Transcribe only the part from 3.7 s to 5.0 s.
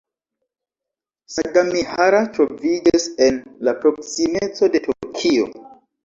proksimeco de